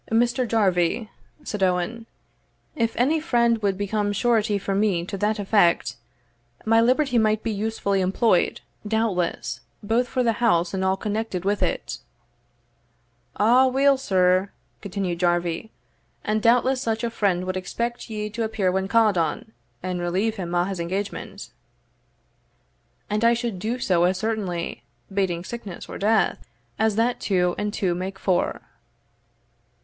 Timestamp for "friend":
3.19-3.59, 17.11-17.45